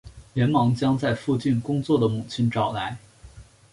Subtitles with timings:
[0.33, 2.97] 连忙将在附近工作的母亲找来